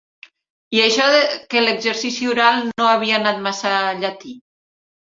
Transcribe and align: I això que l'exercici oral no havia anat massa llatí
I 0.77 0.81
això 0.85 1.05
que 1.53 1.63
l'exercici 1.65 2.31
oral 2.33 2.65
no 2.73 2.91
havia 2.95 3.21
anat 3.23 3.47
massa 3.51 3.77
llatí 4.03 4.37